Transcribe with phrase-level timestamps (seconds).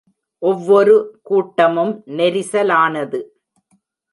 [0.41, 0.95] ஒவ்வொரு
[1.23, 3.21] கூட்டமும் நெரிசலானது...